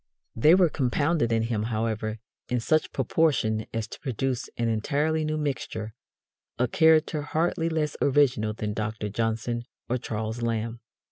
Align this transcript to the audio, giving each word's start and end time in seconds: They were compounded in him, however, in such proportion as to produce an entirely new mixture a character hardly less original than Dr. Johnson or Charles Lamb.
They 0.35 0.55
were 0.55 0.67
compounded 0.67 1.31
in 1.31 1.43
him, 1.43 1.61
however, 1.69 2.17
in 2.49 2.59
such 2.59 2.91
proportion 2.91 3.67
as 3.71 3.87
to 3.89 3.99
produce 3.99 4.49
an 4.57 4.67
entirely 4.67 5.23
new 5.23 5.37
mixture 5.37 5.93
a 6.57 6.67
character 6.67 7.21
hardly 7.21 7.69
less 7.69 7.95
original 8.01 8.53
than 8.53 8.73
Dr. 8.73 9.09
Johnson 9.09 9.63
or 9.87 9.99
Charles 9.99 10.41
Lamb. 10.41 10.79